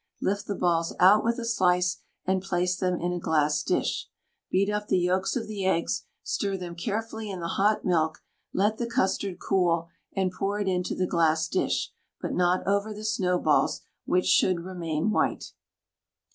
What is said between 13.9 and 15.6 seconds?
which should remain white.